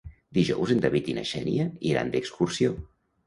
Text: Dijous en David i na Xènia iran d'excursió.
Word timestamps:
Dijous 0.35 0.71
en 0.75 0.79
David 0.85 1.11
i 1.11 1.15
na 1.17 1.25
Xènia 1.31 1.67
iran 1.91 2.09
d'excursió. 2.17 2.73